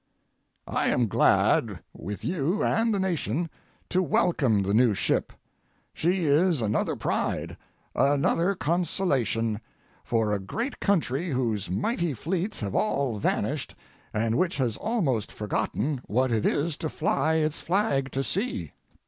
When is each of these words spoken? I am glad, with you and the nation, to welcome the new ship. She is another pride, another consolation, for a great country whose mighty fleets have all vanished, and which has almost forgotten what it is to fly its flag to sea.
I 0.65 0.87
am 0.87 1.05
glad, 1.07 1.79
with 1.93 2.25
you 2.25 2.63
and 2.63 2.91
the 2.91 2.97
nation, 2.99 3.51
to 3.89 4.01
welcome 4.01 4.63
the 4.63 4.73
new 4.73 4.95
ship. 4.95 5.31
She 5.93 6.25
is 6.25 6.59
another 6.59 6.95
pride, 6.95 7.55
another 7.93 8.55
consolation, 8.55 9.61
for 10.03 10.33
a 10.33 10.39
great 10.39 10.79
country 10.79 11.29
whose 11.29 11.69
mighty 11.69 12.15
fleets 12.15 12.61
have 12.61 12.73
all 12.73 13.19
vanished, 13.19 13.75
and 14.11 14.39
which 14.39 14.57
has 14.57 14.75
almost 14.75 15.31
forgotten 15.31 16.01
what 16.07 16.31
it 16.31 16.47
is 16.47 16.77
to 16.77 16.89
fly 16.89 17.35
its 17.35 17.59
flag 17.59 18.09
to 18.13 18.23
sea. 18.23 18.71